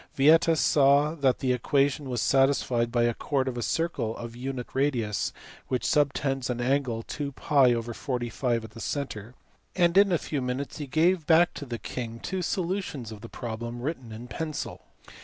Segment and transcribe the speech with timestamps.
[0.15, 4.65] Vieta saw that the equation was satisfied by the chord of a circle (of unit
[4.73, 5.31] radius)
[5.67, 9.35] which subtends an angle 2?r/45 at the centre,
[9.75, 13.29] and in a few minutes he gave back to the king two solutions of the
[13.29, 14.81] problem written in pencil.